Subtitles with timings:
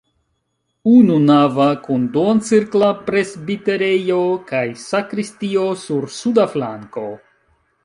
[0.91, 4.19] Ununava kun duoncirkla presbiterejo
[4.53, 7.09] kaj sakristio sur suda flanko.